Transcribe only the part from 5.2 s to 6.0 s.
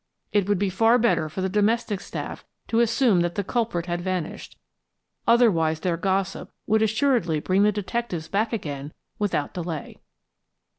otherwise their